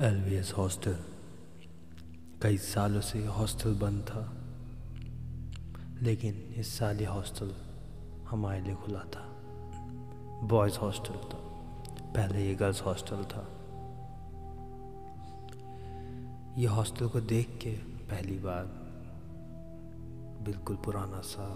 LVS 0.00 0.52
hostel 0.58 0.96
कई 2.42 2.56
सालों 2.56 3.00
से 3.00 3.26
हॉस्टल 3.26 3.74
बंद 3.74 4.02
था, 4.02 4.20
लेकिन 6.02 6.34
इस 6.56 6.78
साल 6.78 7.00
ये 7.00 7.06
हॉस्टल 7.06 7.50
हमारे 8.28 8.60
लिए 8.60 8.74
खुला 8.74 9.00
था। 9.00 9.24
बॉयज़ 10.42 10.78
हॉस्टल 10.78 11.14
था 11.14 11.40
पहले 12.14 12.46
ये 12.46 12.54
गर्ल्स 12.54 12.82
हॉस्टल 12.82 13.24
था। 13.24 13.42
ये 16.58 16.66
हॉस्टल 16.66 17.08
को 17.08 17.20
देख 17.20 17.58
के 17.62 17.74
पहली 18.06 18.38
बार 18.38 18.70
बिल्कुल 20.44 20.76
पुराना 20.76 21.20
सा 21.20 21.48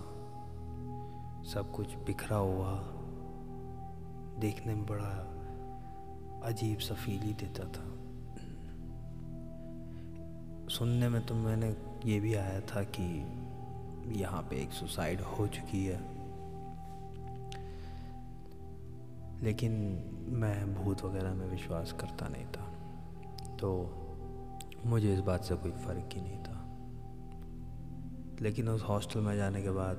सब 1.52 1.72
कुछ 1.76 1.94
बिखरा 2.06 2.36
हुआ, 2.36 2.74
देखने 4.40 4.74
में 4.74 4.86
बड़ा 4.86 5.14
अजीब 6.48 6.78
सा 6.78 6.94
फील 6.94 7.20
ही 7.20 7.32
देता 7.34 7.64
था। 7.64 7.91
सुनने 10.82 11.08
में 11.08 11.26
तो 11.26 11.34
मैंने 11.34 11.76
ये 12.04 12.20
भी 12.20 12.34
आया 12.34 12.60
था 12.60 12.82
कि 12.82 13.02
यहाँ 14.20 14.42
पे 14.42 14.56
एक 14.56 14.70
सुसाइड 14.70 15.20
हो 15.20 15.46
चुकी 15.46 15.86
है। 15.86 16.00
लेकिन 19.42 19.72
मैं 20.28 20.74
भूत 20.74 21.02
वगैरह 21.02 21.34
में 21.34 21.46
विश्वास 21.46 21.92
करता 21.92 22.28
नहीं 22.28 22.46
था। 22.46 22.64
तो 23.56 23.96
मुझे 24.86 25.14
इस 25.14 25.20
बात 25.20 25.44
से 25.44 25.54
कोई 25.54 25.70
फ़र्क 25.70 26.08
ही 26.12 26.20
नहीं 26.20 26.38
था। 26.38 26.66
लेकिन 28.40 28.68
उस 28.68 28.82
हॉस्टल 28.82 29.20
में 29.20 29.36
जाने 29.36 29.62
के 29.62 29.70
बाद 29.70 29.96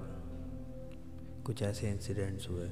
कुछ 1.46 1.62
ऐसे 1.62 1.90
इंसिडेंट्स 1.90 2.50
हुए 2.50 2.68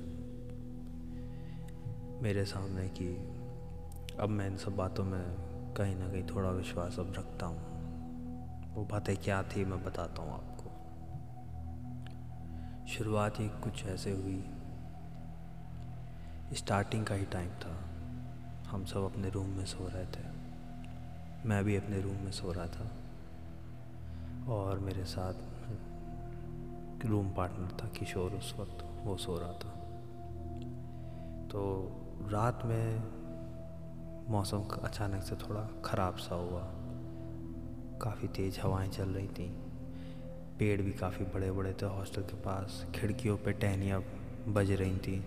मेरे 2.22 2.46
सामने 2.46 2.90
कि 2.90 3.16
अब 4.20 4.30
मैं 4.30 4.48
इन 4.48 4.58
सब 4.58 4.76
बातों 4.76 5.04
में 5.04 5.24
कहीं 5.74 5.96
ना 5.96 6.08
कहीं 6.10 6.24
थोड़ा 6.24 6.50
विश्वास 6.50 7.00
अब 7.00 7.14
रखता 7.18 7.46
हूँ। 7.46 7.71
वो 8.74 8.86
बातें 8.86 9.18
क्या 9.18 9.44
थी 9.44 9.66
मैं 9.66 9.84
बताता 9.84 10.22
हूँ 10.22 10.34
आपको। 10.34 10.72
शुरुआत 12.88 13.40
ही 13.40 13.50
कुछ 13.50 13.86
ऐसे 13.86 14.12
हुई। 14.12 14.50
स्टार्टिंग 16.54 17.06
का 17.06 17.16
ही 17.16 17.26
टाइम 17.26 17.50
था। 17.50 17.78
हम 18.70 18.86
सब 18.86 19.00
अपने 19.00 19.30
रूम 19.30 19.50
में 19.50 19.66
सो 19.66 19.88
रहे 19.88 20.06
थे। 20.06 20.32
मैं 21.46 21.64
भी 21.64 21.76
अपने 21.76 22.02
रूम 22.02 22.16
में 22.16 22.32
सो 22.32 22.52
रहा 22.52 22.68
था। 22.68 22.92
और 24.54 24.80
मेरे 24.80 25.06
साथ 25.06 25.34
रूम 27.06 27.34
पार्टनर 27.34 27.84
था, 27.84 27.88
किशोर, 27.88 28.32
उस 28.32 28.56
वक्त 28.60 28.78
वो 29.04 29.18
सो 29.18 29.40
रहा 29.40 29.54
था। 29.54 29.70
तो 31.48 31.92
रात 32.28 32.62
में 32.66 33.04
मौसम 34.32 34.64
अचानक 34.64 35.24
से 35.24 35.36
थोड़ा 35.36 35.82
ख़राब 35.86 36.16
सा 36.16 36.36
हुआ। 36.36 36.81
काफ़ी 38.02 38.28
तेज़ 38.28 38.60
हवाएँ 38.60 38.90
चल 38.90 39.10
रही 39.10 39.28
थी। 39.28 39.50
पेड़ 40.60 40.82
भी 40.82 40.92
काफ़ी 40.92 41.26
बड़े 41.26 41.52
बड़े 41.52 41.74
थे 41.74 41.86
हॉस्टल 41.86 42.22
के 42.22 42.36
पास। 42.36 42.86
खिड़कियों 42.96 43.38
पे 43.38 43.52
टहनियाँ 43.52 44.04
बज 44.48 44.72
रही 44.72 44.98
थी। 44.98 45.24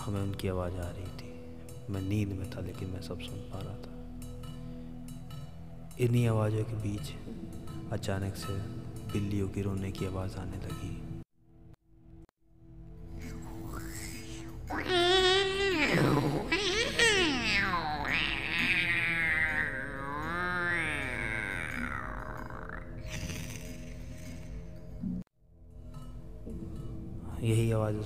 हमें 0.00 0.22
उनकी 0.22 0.48
आवाज़ 0.48 0.74
आ 0.74 0.90
रही 0.90 1.04
थी। 1.04 1.46
मैं 1.92 2.02
नींद 2.02 2.28
में 2.28 2.50
था, 2.50 2.60
लेकिन 2.60 2.88
मैं 2.90 3.00
सब 3.00 3.20
सुन 3.20 3.38
पा 3.38 3.58
रहा 3.58 3.76
था। 3.76 3.98
इन्हीं 6.00 6.28
आवाज़ों 6.28 6.64
के 6.64 6.74
बीच 6.74 7.14
अचानक 7.92 8.34
से 8.36 8.58
बिल्लियों 9.12 9.48
की 9.48 9.62
रोने 9.62 9.92
की 9.92 10.06
आवाज़ 10.06 10.36
आने 10.36 10.56
लगी। 10.56 11.07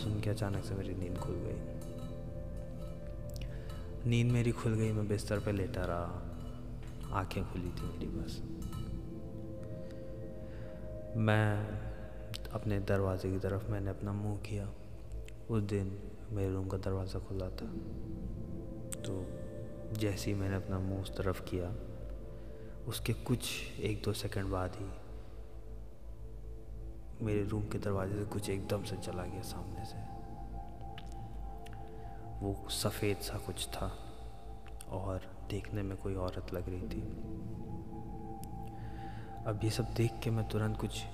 सुन 0.02 0.20
के 0.20 0.30
अचानक 0.30 0.64
से 0.64 0.74
मेरी 0.74 0.94
नींद 0.94 1.18
खुल 1.18 1.34
गई। 1.34 1.58
नींद 4.10 4.32
मेरी 4.32 4.52
खुल 4.52 4.74
गई, 4.74 4.92
मैं 4.92 5.08
बिस्तर 5.08 5.40
पे 5.40 5.52
लेटा 5.52 5.84
रहा। 5.84 7.18
आँखें 7.18 7.52
खुली 7.52 7.68
थी 7.68 7.82
मेरी 7.82 8.06
बस। 8.06 8.42
मैं 11.16 11.68
अपने 12.52 12.80
दरवाजे 12.80 13.30
की 13.30 13.38
तरफ़ 13.38 13.70
मैंने 13.70 13.90
अपना 13.90 14.12
मुँह 14.12 14.38
किया। 14.38 14.70
उस 15.50 15.62
दिन 15.62 15.98
मेरे 16.30 16.54
रूम 16.54 16.68
का 16.68 16.76
दरवाज़ा 16.76 17.20
खुला 17.20 17.46
था। 17.46 17.66
तो 19.02 19.26
जैसे 19.98 20.30
ही 20.30 20.36
मैंने 20.36 20.56
अपना 20.56 20.78
मुँह 20.78 21.02
उस 21.02 21.16
तरफ़ 21.16 21.42
किया, 21.42 21.74
उसके 22.88 23.12
कुछ 23.12 23.40
एक 23.80 24.02
दो 24.04 24.12
सेकंड 24.12 24.44
बाद 24.44 24.72
ही 24.76 25.01
मेरे 27.22 27.44
रूम 27.44 27.62
के 27.68 27.78
दरवाजे 27.78 28.18
से 28.18 28.24
कुछ 28.24 28.50
एकदम 28.50 28.84
से 28.84 28.96
चला 28.96 29.24
गया 29.24 29.42
सामने 29.42 29.84
से। 29.84 30.12
वो 32.46 32.68
सफ़ेद 32.68 33.16
सा 33.16 33.38
कुछ 33.38 33.68
था 33.68 33.98
और 34.88 35.46
देखने 35.50 35.82
में 35.82 35.96
कोई 35.96 36.14
औरत 36.14 36.54
लग 36.54 36.68
रही 36.68 36.82
थी। 36.82 37.02
अब 39.46 39.60
ये 39.64 39.70
सब 39.70 39.84
देख 39.84 40.12
के 40.24 40.30
मैं 40.30 40.48
तुरंत 40.48 40.80
कुछ 40.80 41.04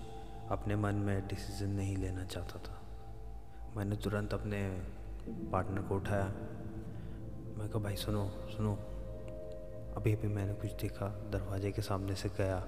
अपने 0.50 0.76
मन 0.76 0.94
में 0.94 1.28
डिसीज़न 1.28 1.68
नहीं 1.68 1.96
लेना 1.96 2.24
चाहता 2.24 2.58
था। 2.58 2.82
मैंने 3.76 3.96
तुरंत 3.96 4.34
अपने 4.34 4.80
पार्टनर 5.28 5.82
को 5.82 5.96
उठाया। 5.96 6.24
मैं 7.58 7.68
कहा, 7.68 7.78
भाई, 7.78 7.96
सुनो 7.96 8.28
सुनो। 8.28 8.74
अभी 9.96 10.14
अभी 10.14 10.28
मैंने 10.28 10.54
कुछ 10.54 10.72
देखा, 10.72 11.06
दरवाजे 11.06 11.72
के 11.72 11.82
सामने 11.82 12.14
से 12.14 12.28
गया। 12.28 12.66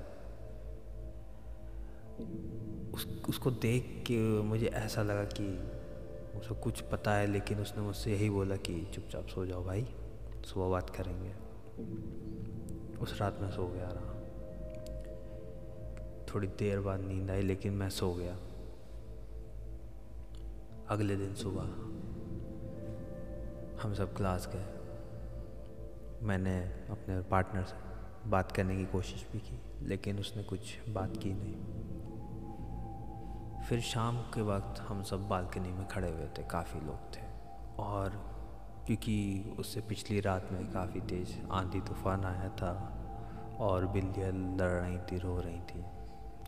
उस, 3.00 3.22
उसको 3.28 3.50
देख 3.50 4.04
के 4.06 4.42
मुझे 4.42 4.66
ऐसा 4.66 5.02
लगा 5.02 5.24
कि 5.24 5.44
उसे 6.38 6.54
कुछ 6.54 6.80
पता 6.80 7.14
है, 7.14 7.26
लेकिन 7.26 7.58
उसने 7.58 7.82
मुझसे 7.82 8.12
यही 8.12 8.30
बोला 8.30 8.56
कि 8.56 8.90
चुपचाप 8.94 9.26
सो 9.26 9.46
जाओ 9.46 9.64
भाई, 9.64 9.86
सुबह 10.44 10.68
बात 10.68 10.90
करेंगे। 10.90 11.34
उस 12.98 13.20
रात 13.20 13.38
मैं 13.40 13.50
सो 13.50 13.68
गया 13.68 13.88
रहा। 13.92 14.14
थोड़ी 16.24 16.48
देर 16.48 16.80
बाद 16.80 17.00
नींद 17.00 17.30
आई, 17.30 17.42
लेकिन 17.42 17.72
मैं 17.72 17.90
सो 17.90 18.14
गया। 18.14 18.38
अगले 20.88 21.16
दिन 21.16 21.34
सुबह 21.34 21.62
हम 23.82 23.94
सब 23.94 24.16
क्लास 24.16 24.50
गए। 24.54 24.66
मैंने 26.26 26.60
अपने 26.90 27.22
पार्टनर 27.22 27.62
से 27.62 28.28
बात 28.30 28.52
करने 28.52 28.76
की 28.76 28.84
कोशिश 28.84 29.26
भी 29.32 29.38
की, 29.38 29.60
लेकिन 29.82 30.18
उसने 30.18 30.42
कुछ 30.42 30.78
बात 30.88 31.16
की 31.16 31.32
नहीं। 31.32 31.56
फिर 33.68 33.80
शाम 33.80 34.16
के 34.34 34.42
वक्त 34.42 34.80
हम 34.80 35.02
सब 35.02 35.28
बालकनी 35.28 35.68
में 35.68 35.86
खड़े 35.88 36.10
हुए 36.10 36.26
थे, 36.38 36.42
काफ़ी 36.42 36.80
लोग 36.80 37.16
थे। 37.16 37.20
और 37.78 38.10
क्योंकि 38.86 39.56
उससे 39.58 39.80
पिछली 39.80 40.20
रात 40.20 40.48
में 40.52 40.70
काफ़ी 40.72 41.00
तेज़ 41.00 41.34
आंधी 41.50 41.80
तूफ़ान 41.80 42.24
आया 42.24 42.48
था 42.48 42.72
और 43.60 43.86
बिल्लियाँ 43.86 44.32
लड़ 44.32 44.70
रही 44.70 44.98
थी, 44.98 45.18
रो 45.18 45.40
रही 45.40 45.60
थी 45.60 45.82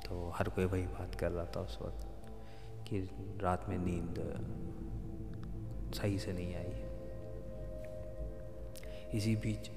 तो 0.08 0.30
हर 0.36 0.48
कोई 0.48 0.64
वही 0.64 0.86
बात 0.86 1.14
कर 1.14 1.30
रहा 1.30 1.44
था 1.46 1.60
उस 1.60 1.78
वक्त 1.82 2.06
कि 2.88 3.00
रात 3.42 3.68
में 3.68 3.78
नींद 3.78 4.18
सही 5.94 6.18
से 6.18 6.32
नहीं 6.32 6.54
आई। 6.54 6.72
इसी 9.18 9.36
बीच 9.36 9.70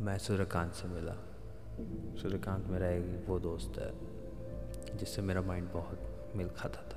मैं 0.00 0.18
सूर्यकांत 0.18 0.72
से 0.72 0.88
मिला। 0.88 1.14
सूर्यकांत 2.22 2.66
मेरा 2.66 2.88
एक 2.88 3.24
वो 3.28 3.38
दोस्त 3.38 3.78
है। 3.78 4.09
जिससे 4.96 5.22
मेरा 5.22 5.42
माइंड 5.42 5.72
बहुत 5.72 6.32
मिल 6.36 6.48
खाता 6.48 6.82
था। 6.82 6.96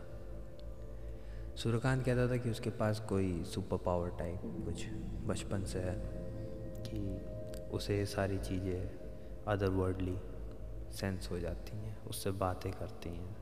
सूर्यकांत 1.55 2.05
कहता 2.05 2.27
था 2.27 2.37
कि 2.37 2.49
उसके 2.49 2.69
पास 2.69 2.99
कोई 2.99 3.43
सुपर 3.43 3.77
पावर 3.77 4.09
टाइप 4.09 4.41
कुछ 4.43 4.87
बचपन 5.27 5.63
से 5.63 5.79
है 5.79 5.95
कि 6.87 7.21
उसे 7.71 8.05
सारी 8.05 8.37
चीज़ें 8.37 8.89
अदर 9.47 9.69
वर्डली 9.69 10.17
सेंस 10.91 11.31
हो 11.31 11.39
जाती 11.39 11.77
हैं, 11.77 12.03
उससे 12.03 12.31
बातें 12.31 12.71
करती 12.71 13.09
हैं। 13.09 13.35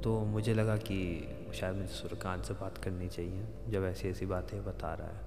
तो 0.00 0.20
मुझे 0.20 0.54
लगा 0.54 0.76
कि 0.76 1.28
शायद 1.54 1.74
मुझे 1.76 1.88
सूर्यकांत 1.88 2.44
से 2.44 2.54
बात 2.54 2.78
करनी 2.78 3.08
चाहिए, 3.08 3.46
जब 3.68 3.84
ऐसी 3.84 4.08
ऐसी 4.08 4.26
बातें 4.26 4.64
बता 4.64 4.94
रहा 4.94 5.08
है। 5.08 5.20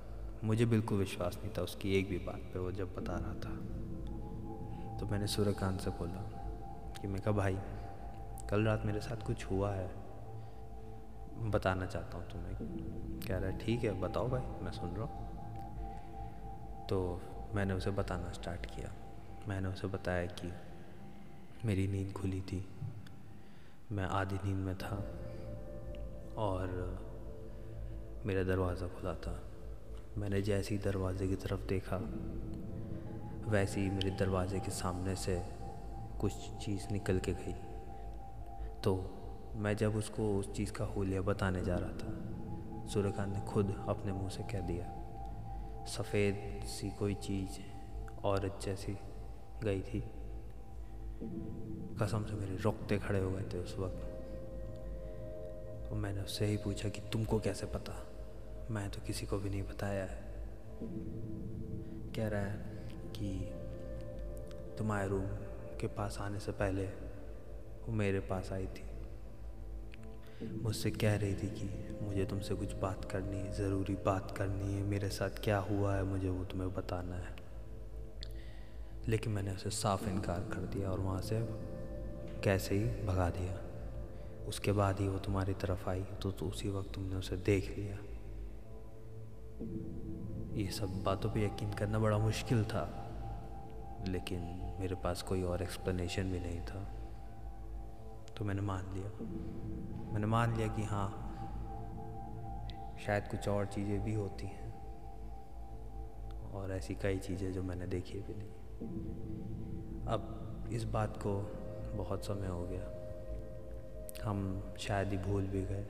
मुझे 0.43 0.65
बिल्कुल 0.65 0.97
विश्वास 0.97 1.39
नहीं 1.43 1.53
था, 1.57 1.61
उसकी 1.61 1.95
एक 1.95 2.09
भी 2.09 2.17
बात 2.17 2.41
पे 2.53 2.59
वो 2.59 2.71
जब 2.71 2.95
बता 2.95 3.15
रहा 3.15 3.33
था। 3.33 3.81
तो 4.99 5.05
मैंने 5.05 5.27
सूर्यकांत 5.27 5.81
से 5.81 5.89
बोला 5.89 6.40
कि 7.01 7.07
मैं 7.07 7.21
कहा, 7.21 7.33
भाई, 7.33 7.57
कल 8.49 8.65
रात 8.65 8.85
मेरे 8.85 9.01
साथ 9.01 9.25
कुछ 9.25 9.45
हुआ 9.45 9.73
है, 9.73 9.89
बताना 11.51 11.85
चाहता 11.85 12.17
हूँ 12.17 12.29
तुम्हें। 12.29 12.55
कह 13.27 13.37
रहा 13.37 13.49
है, 13.49 13.57
ठीक 13.57 13.83
है, 13.83 14.01
बताओ 14.01 14.29
भाई, 14.29 14.41
मैं 14.63 14.71
सुन 14.71 14.89
रहा 14.89 15.05
हूँ। 15.05 15.29
तो 16.87 17.21
मैंने 17.55 17.73
उसे 17.73 17.91
बताना 17.91 18.31
स्टार्ट 18.31 18.65
किया। 18.65 18.91
मैंने 19.47 19.67
उसे 19.67 19.87
बताया 19.87 20.25
कि 20.25 20.51
मेरी 21.65 21.87
नींद 21.87 22.11
खुली 22.13 22.41
थी, 22.41 22.65
मैं 23.91 24.03
आधी 24.03 24.35
नींद 24.35 24.57
में 24.57 24.75
था 24.77 24.95
और 26.37 26.67
मेरा 28.25 28.43
दरवाज़ा 28.43 28.87
खुला 28.87 29.13
था। 29.13 29.43
मैंने 30.17 30.41
जैसे 30.41 30.75
ही 30.75 30.81
दरवाजे 30.81 31.27
की 31.27 31.35
तरफ़ 31.35 31.67
देखा, 31.67 31.97
वैसे 33.51 33.81
ही 33.81 33.89
मेरे 33.89 34.09
दरवाजे 34.09 34.59
के 34.59 34.71
सामने 34.71 35.15
से 35.15 35.60
कुछ 36.21 36.33
चीज़ 36.33 36.93
निकल 36.93 37.19
के 37.19 37.33
गई। 37.33 37.53
तो 38.83 39.17
मैं 39.55 39.77
जब 39.77 39.95
उसको 39.95 40.39
उस 40.39 40.53
चीज़ 40.53 40.71
का 40.71 40.85
होलिया 40.85 41.21
बताने 41.21 41.63
जा 41.63 41.75
रहा 41.75 41.89
था, 41.89 42.11
सूर्यकांत 42.87 43.33
ने 43.33 43.41
खुद 43.41 43.85
अपने 43.89 44.11
मुँह 44.11 44.29
से 44.29 44.43
कह 44.43 44.59
दिया, 44.59 45.85
सफ़ेद 45.85 46.65
सी 46.67 46.89
कोई 46.89 47.13
चीज़ 47.13 47.49
औरत 48.23 48.59
जैसी 48.63 48.97
गई 49.63 49.81
थी। 49.81 50.01
कसम 52.01 52.25
से 52.25 52.33
मेरे 52.33 52.55
रोकते 52.55 52.99
खड़े 52.99 53.19
हो 53.19 53.31
गए 53.31 53.41
थे 53.41 53.57
उस 53.57 53.75
वक्त। 53.79 54.07
और 55.91 55.97
मैंने 55.97 56.21
उससे 56.21 56.45
ही 56.45 56.57
पूछा 56.57 56.89
कि 56.89 57.01
तुमको 57.01 57.39
कैसे 57.39 57.65
पता? 57.65 58.07
मैं 58.69 58.89
तो 58.89 59.01
किसी 59.07 59.25
को 59.25 59.37
भी 59.37 59.49
नहीं 59.49 59.63
बताया 59.63 60.05
है। 60.05 60.23
कह 62.15 62.27
रहा 62.27 62.41
है 62.41 62.57
कि 63.19 63.51
तुम्हारे 64.77 65.07
रूम 65.07 65.50
के 65.81 65.87
पास 65.87 66.17
आने 66.21 66.39
से 66.39 66.51
पहले 66.51 66.85
वो 67.81 67.91
मेरे 67.91 68.19
पास 68.19 68.51
आई 68.51 68.67
थी। 68.67 68.85
मुझसे 70.61 70.91
कह 70.91 71.15
रही 71.15 71.33
थी 71.33 71.47
कि 71.47 71.97
मुझे 72.01 72.25
तुमसे 72.25 72.55
कुछ 72.55 72.73
बात 72.73 73.05
करनी 73.05 73.37
है 73.37 73.53
ज़रूरी 73.53 73.95
बात 73.95 74.37
करनी 74.37 74.73
है 74.73 74.83
मेरे 74.83 75.09
साथ 75.09 75.29
क्या 75.29 75.57
हुआ 75.57 75.95
है 75.95 76.03
मुझे 76.03 76.29
वो 76.29 76.43
तुम्हें 76.45 76.73
बताना 76.73 77.15
है। 77.15 77.35
लेकिन 79.07 79.33
मैंने 79.33 79.53
उसे 79.53 79.69
साफ़ 79.69 80.09
इनकार 80.09 80.39
कर 80.39 80.59
दिया 80.59 80.91
और 80.91 80.99
वहाँ 80.99 81.21
से 81.21 81.39
कैसे 82.43 82.75
ही 82.75 82.85
भगा 83.05 83.29
दिया। 83.29 83.59
उसके 84.47 84.71
बाद 84.71 84.99
ही 84.99 85.07
वो 85.07 85.19
तुम्हारी 85.19 85.53
तरफ़ 85.53 85.89
आई 85.89 86.03
तो, 86.03 86.31
तो 86.31 86.45
उसी 86.45 86.69
वक्त 86.69 86.93
तुमने 86.93 87.15
उसे 87.15 87.37
देख 87.37 87.77
लिया। 87.77 87.97
ये 90.57 90.71
सब 90.71 91.03
बातों 91.03 91.29
पे 91.29 91.45
यकीन 91.45 91.73
करना 91.73 91.99
बड़ा 91.99 92.17
मुश्किल 92.17 92.63
था। 92.63 93.00
लेकिन 94.07 94.75
मेरे 94.79 94.95
पास 94.95 95.21
कोई 95.21 95.43
और 95.43 95.61
एक्सप्लेनेशन 95.61 96.23
भी 96.23 96.39
नहीं 96.39 96.61
था। 96.61 96.91
तो 98.37 98.45
मैंने 98.45 98.61
मान 98.61 98.93
लिया। 98.93 99.09
मैंने 100.13 100.27
मान 100.27 100.57
लिया 100.57 100.67
कि 100.67 100.83
हाँ 100.83 101.27
शायद 103.05 103.27
कुछ 103.27 103.47
और 103.47 103.65
चीज़ें 103.65 104.03
भी 104.03 104.13
होती 104.13 104.45
हैं। 104.45 104.71
और 106.51 106.71
ऐसी 106.71 106.95
कई 106.95 107.17
चीज़ें 107.17 107.53
जो 107.53 107.63
मैंने 107.63 107.87
देखी 107.87 108.19
भी 108.19 108.33
नहीं। 108.37 108.49
अब 110.07 110.47
इस 110.73 110.83
बात 110.83 111.17
को 111.17 111.41
बहुत 111.97 112.25
समय 112.25 112.47
हो 112.47 112.67
गया। 112.67 113.01
हम 114.29 114.73
शायद 114.79 115.09
ही 115.09 115.17
भूल 115.17 115.47
भी 115.47 115.61
गए। 115.61 115.85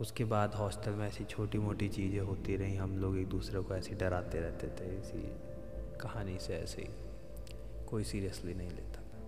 उसके 0.00 0.24
बाद 0.24 0.54
हॉस्टल 0.54 0.90
में 0.90 1.08
ऐसी 1.08 1.24
छोटी 1.24 1.58
मोटी 1.58 1.88
चीज़ें 1.88 2.20
होती 2.20 2.56
रहीं। 2.56 2.78
हम 2.78 2.98
लोग 2.98 3.18
एक 3.18 3.28
दूसरे 3.28 3.60
को 3.60 3.74
ऐसे 3.74 3.94
डराते 3.94 4.40
रहते 4.40 4.68
थे। 4.68 4.98
इसी 4.98 5.36
कहानी 6.00 6.38
से 6.38 6.54
ऐसे 6.54 6.82
ही। 6.82 7.03
कोई 7.84 8.04
सीरियसली 8.04 8.54
नहीं 8.54 8.70
लेता 8.70 9.00
था। 9.02 9.22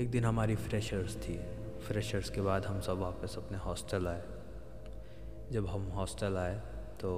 एक 0.00 0.10
दिन 0.10 0.24
हमारी 0.24 0.56
फ्रेशर्स 0.56 1.16
थी। 1.16 1.38
फ्रेशर्स 1.86 2.30
के 2.30 2.40
बाद 2.40 2.66
हम 2.66 2.80
सब 2.80 2.98
वापस 2.98 3.36
अपने 3.38 3.58
हॉस्टल 3.58 4.06
आए। 4.06 4.22
जब 5.52 5.66
हम 5.66 5.88
हॉस्टल 5.90 6.36
आए 6.36 6.56
तो 7.00 7.10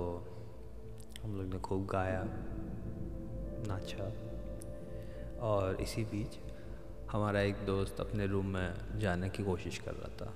हम 1.22 1.37
लोग 1.37 1.46
ने 1.46 1.58
खूब 1.58 1.87
गाया, 1.87 2.22
नाचा 3.69 4.05
और 5.46 5.81
इसी 5.81 6.05
बीच 6.05 6.38
हमारा 7.11 7.40
एक 7.40 7.64
दोस्त 7.67 8.00
अपने 8.00 8.26
रूम 8.26 8.46
में 8.46 8.99
जाने 9.00 9.28
की 9.28 9.44
कोशिश 9.44 9.78
कर 9.78 9.94
रहा 9.94 10.17
था। 10.17 10.32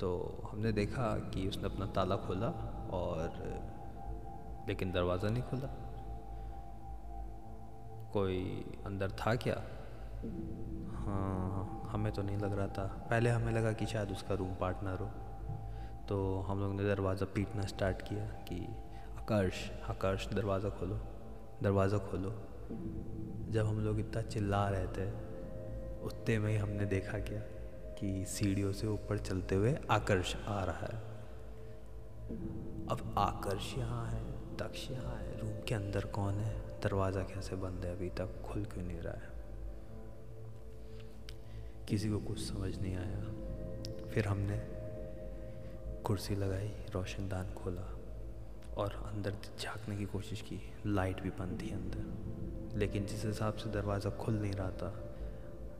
तो 0.00 0.10
हमने 0.50 0.72
देखा 0.72 1.06
कि 1.30 1.48
उसने 1.48 1.64
अपना 1.64 1.86
ताला 1.86 2.16
खोला 2.16 2.48
और 2.92 3.26
लेकिन 4.68 4.92
दरवाज़ा 4.92 5.28
नहीं 5.28 5.42
खुला। 5.42 5.68
कोई 8.14 8.38
अंदर 8.86 9.10
था 9.10 9.34
क्या? 9.34 9.54
हाँ 10.96 11.90
हमें 11.92 12.12
तो 12.12 12.22
नहीं 12.22 12.36
लग 12.38 12.52
रहा 12.58 12.66
था। 12.68 12.84
पहले 13.10 13.30
हमें 13.30 13.52
लगा 13.52 13.72
कि 13.72 13.86
शायद 13.86 14.10
उसका 14.10 14.34
रूम 14.34 14.54
पार्टनर 14.54 14.98
हो। 14.98 15.10
तो 16.08 16.16
हम 16.40 16.60
लोग 16.60 16.74
ने 16.74 16.84
दरवाज़ा 16.84 17.26
पीटना 17.34 17.62
स्टार्ट 17.66 18.02
किया 18.02 18.24
कि 18.48 18.56
आकर्ष 19.18 19.70
आकर्ष 19.90 20.28
दरवाज़ा 20.28 20.68
खोलो 20.70 21.00
दरवाज़ा 21.62 21.98
खोलो। 21.98 22.30
जब 23.52 23.66
हम 23.66 23.80
लोग 23.80 24.00
इतना 24.00 24.22
चिल्ला 24.22 24.68
रहे 24.68 24.86
थे, 24.86 25.10
उतने 26.04 26.38
में 26.38 26.50
ही 26.50 26.56
हमने 26.56 26.84
देखा 26.86 27.18
क्या 27.18 27.40
कि 27.98 28.24
सीढ़ियों 28.26 28.72
से 28.72 28.86
ऊपर 28.86 29.18
चलते 29.18 29.54
हुए 29.54 29.74
आकर्ष 29.90 30.34
आ 30.48 30.62
रहा 30.64 30.86
है। 30.86 31.02
अब 32.90 33.14
आकर्ष 33.18 33.72
यहाँ 33.78 34.06
है, 34.06 34.22
दक्ष 34.56 34.90
यहाँ 34.90 35.16
है 35.16 35.40
रूम 35.40 35.60
के 35.68 35.74
अंदर 35.74 36.06
कौन 36.14 36.34
है? 36.34 36.63
दरवाज़ा 36.84 37.22
कैसे 37.22 37.56
बंद 37.56 37.84
है 37.84 37.96
अभी 37.96 38.10
तक? 38.10 38.42
खुल 38.42 38.64
क्यों 38.64 38.84
नहीं 38.84 39.00
रहा 39.00 39.14
है? 39.14 39.34
किसी 41.88 42.10
को 42.10 42.18
कुछ 42.18 42.48
समझ 42.48 42.78
नहीं 42.78 42.96
आया। 42.96 43.20
फिर 44.10 44.28
हमने 44.28 44.60
कुर्सी 46.02 46.36
लगाई, 46.36 46.68
रोशनदान 46.68 47.54
खोला 47.54 47.98
और 48.76 49.12
अंदर 49.14 49.34
झांकने 49.60 49.96
की 49.96 50.04
कोशिश 50.04 50.40
की। 50.40 50.72
लाइट 50.86 51.20
भी 51.20 51.30
बंद 51.30 51.62
थी 51.62 51.70
अंदर। 51.70 52.78
लेकिन 52.78 53.06
जिस 53.06 53.24
हिसाब 53.24 53.54
से 53.54 53.70
दरवाज़ा 53.70 54.10
खुल 54.10 54.34
नहीं 54.34 54.52
रहा 54.52 54.70
था, 54.70 55.16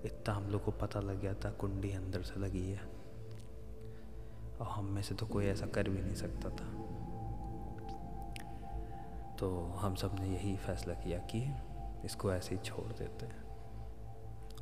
इतना 0.05 0.35
हम 0.35 0.51
लोग 0.51 0.65
को 0.65 0.71
पता 0.71 1.01
लग 1.01 1.21
गया 1.21 1.35
था 1.35 1.51
कुंडी 1.51 1.93
अंदर 1.93 2.23
से 2.23 2.41
लगी 2.41 2.71
है। 2.71 2.81
और 4.61 4.67
हम 4.67 4.85
में 4.85 5.03
से 5.03 5.15
तो 5.15 5.27
कोई 5.27 5.47
ऐसा 5.47 5.67
कर 5.67 5.89
भी 5.89 6.03
नहीं 6.03 6.15
सकता 6.15 6.51
था। 6.51 6.94
तो 9.45 9.65
हम 9.65 9.95
सबने 9.95 10.27
यही 10.27 10.57
फैसला 10.57 10.95
किया 10.95 11.19
कि 11.19 11.55
इसको 12.05 12.33
ऐसे 12.33 12.55
ही 12.55 12.61
छोड़ 12.61 12.93
देते 12.93 13.27
हैं। 13.27 13.43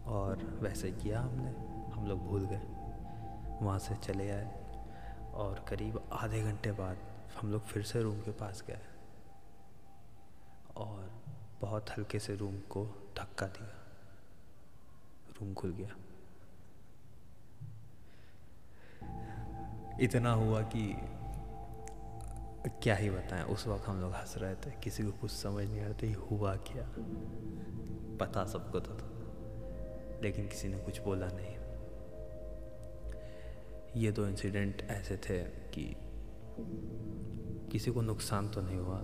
और 0.05 0.37
वैसे 0.45 0.93
किया 0.93 1.21
हमने। 1.21 1.51
हम 1.93 2.07
लोग 2.07 2.27
भूल 2.27 2.47
गए। 2.47 2.63
वहाँ 3.67 3.79
से 3.79 3.95
चले 3.95 4.31
आए 4.31 4.65
और 5.35 5.65
करीब 5.69 6.09
आधे 6.13 6.43
घंटे 6.43 6.73
बाद 6.73 6.99
हम 7.41 7.53
लोग 7.53 7.63
फिर 7.63 7.83
से 7.83 8.03
रूम 8.03 8.21
के 8.21 8.31
पास 8.31 8.65
गए 8.67 8.81
और 10.77 11.11
बहुत 11.61 11.91
हल्के 11.91 12.19
से 12.19 12.37
रूम 12.37 12.59
को 12.59 12.85
धक्का 13.19 13.47
दिया। 13.47 13.75
रूम 15.41 15.55
खुल 15.55 15.71
गया। 15.73 15.97
इतना 20.01 20.33
हुआ 20.33 20.63
कि 20.63 20.97
क्या 22.69 22.95
ही 22.95 23.11
बताएँ, 23.11 23.43
उस 23.45 23.67
वक्त 23.67 23.87
हम 23.87 24.01
लोग 24.01 24.13
हंस 24.13 24.35
रहे 24.39 24.55
थे, 24.55 24.71
किसी 24.85 25.03
को 25.03 25.11
कुछ 25.11 25.31
समझ 25.31 25.65
नहीं 25.65 25.81
आ 25.81 25.87
रहा 25.87 25.93
था 25.93 26.27
हुआ 26.31 26.55
क्या। 26.57 26.85
पता 28.21 28.45
सबको 28.45 28.81
तो 28.81 28.95
था, 28.95 29.09
लेकिन 30.23 30.49
किसी 30.49 30.69
ने 30.69 30.79
कुछ 30.79 31.01
बोला 31.01 31.29
नहीं। 31.33 31.57
ये 33.97 34.13
दो 34.13 34.27
इंसिडेंट 34.27 34.83
ऐसे 34.83 35.17
थे 35.17 35.39
कि 35.75 35.85
किसी 37.73 37.91
को 37.91 38.03
नुकसान 38.03 38.49
तो 38.49 38.61
नहीं 38.61 38.79
हुआ, 38.79 39.01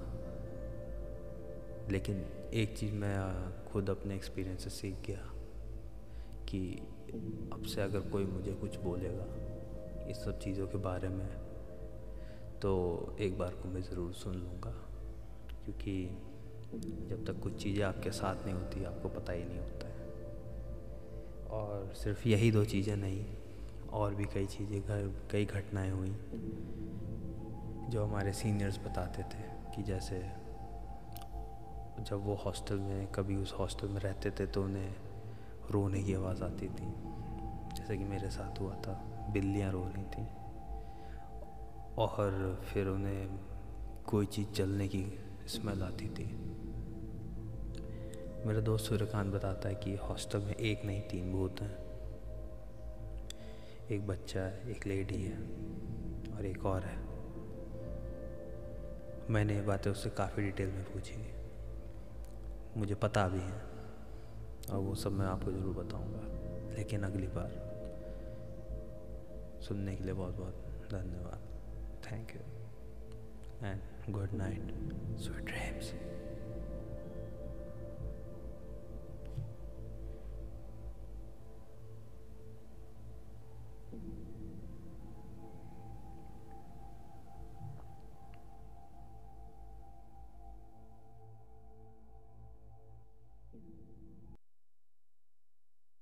लेकिन 1.90 2.24
एक 2.54 2.76
चीज़ 2.78 2.92
मैं 2.92 3.16
खुद 3.72 3.90
अपने 3.90 4.14
एक्सपीरियंस 4.14 4.64
से 4.64 4.70
सीख 4.70 4.94
गया 5.06 5.28
कि 6.44 6.60
अब 7.52 7.62
से 7.64 7.82
अगर 7.82 8.00
कोई 8.00 8.24
मुझे 8.24 8.52
कुछ 8.52 8.76
बोलेगा, 8.76 9.26
इस 10.10 10.24
सब 10.24 10.38
चीज़ों 10.38 10.66
के 10.66 10.78
बारे 10.78 11.08
में 11.08 11.47
तो 12.62 13.16
एक 13.20 13.38
बार 13.38 13.54
को 13.54 13.68
मैं 13.68 13.82
ज़रूर 13.82 14.12
सुन 14.12 14.34
लूँगा, 14.34 14.70
क्योंकि 15.64 16.18
जब 17.08 17.24
तक 17.26 17.40
कुछ 17.42 17.62
चीज़ें 17.62 17.84
आपके 17.84 18.10
साथ 18.10 18.44
नहीं 18.44 18.54
होती, 18.54 18.84
आपको 18.84 19.08
पता 19.08 19.32
ही 19.32 19.44
नहीं 19.44 19.58
होता 19.58 19.86
है। 19.86 19.94
और 21.50 21.92
सिर्फ़ 21.94 22.28
यही 22.28 22.50
दो 22.50 22.64
चीज़ें 22.64 22.96
नहीं, 22.96 23.24
और 23.92 24.14
भी 24.14 24.24
कई 24.24 24.46
चीज़ें, 24.46 24.80
घर, 24.80 25.12
कई 25.30 25.44
घटनाएँ 25.44 25.90
हुई, 25.90 26.14
जो 27.90 28.04
हमारे 28.04 28.32
सीनियर्स 28.32 28.78
बताते 28.78 29.22
थे, 29.22 29.42
कि 29.76 29.82
जैसे 29.82 30.18
जब 32.00 32.24
वो 32.24 32.34
हॉस्टल 32.34 32.78
में, 32.78 33.06
कभी 33.06 33.36
उस 33.36 33.54
हॉस्टल 33.58 33.88
में 33.88 34.00
रहते 34.00 34.30
थे 34.30 34.46
तो 34.46 34.62
उन्हें 34.62 34.94
रोने 35.70 36.02
की 36.02 36.14
आवाज़ 36.14 36.42
आती 36.42 36.68
थी। 36.68 36.92
जैसे 37.76 37.96
कि 37.96 38.04
मेरे 38.04 38.30
साथ 38.30 38.60
हुआ 38.60 38.74
था, 38.74 38.92
बिल्लियाँ 39.32 39.72
रो 39.72 39.84
रही 39.96 40.04
थी। 40.04 40.26
और 41.98 42.60
फिर 42.64 42.86
उन्हें 42.86 43.38
कोई 44.06 44.26
चीज़ 44.26 44.48
जलने 44.48 44.88
की 44.88 45.20
स्मेल 45.46 45.82
आती 45.82 46.08
थी। 46.08 46.26
मेरा 48.46 48.60
दोस्त 48.60 48.84
सूर्यकांत 48.84 49.34
बताता 49.34 49.68
है 49.68 49.74
कि 49.74 49.94
हॉस्टल 49.96 50.38
में 50.38 50.54
एक 50.54 50.84
नहीं, 50.84 51.00
तीन 51.00 51.32
भूत 51.32 51.60
हैं। 51.60 51.76
एक 53.90 54.06
बच्चा 54.06 54.40
है, 54.40 54.70
एक 54.70 54.86
लेडी 54.86 55.22
है 55.22 55.38
और 56.36 56.46
एक 56.46 56.66
और 56.66 56.82
है। 56.82 56.96
मैंने 59.30 59.54
ये 59.54 59.62
बातें 59.62 59.90
उससे 59.90 60.10
काफ़ी 60.10 60.42
डिटेल 60.42 60.68
में 60.68 60.84
पूछी। 60.84 61.16
मुझे 62.80 62.94
पता 62.94 63.28
भी 63.28 63.40
है 63.40 63.62
और 64.70 64.78
वो 64.78 64.94
सब 64.94 65.12
मैं 65.12 65.26
आपको 65.26 65.52
ज़रूर 65.52 65.84
बताऊँगा। 65.84 66.76
लेकिन 66.76 67.02
अगली 67.02 67.26
बार 67.26 67.50
सुनने 69.60 69.96
के 69.96 70.04
लिए 70.04 70.14
बहुत 70.14 70.34
बहुत 70.34 70.54
धन्यवाद। 70.90 71.47
Thank 72.10 72.34
you 72.34 72.40
and 73.62 73.80
good 74.12 74.32
night. 74.32 74.62
Sweet 75.16 75.44
dreams. 75.44 75.92